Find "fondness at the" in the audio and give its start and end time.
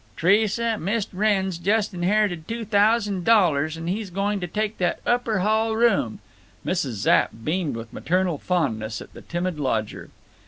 8.39-9.21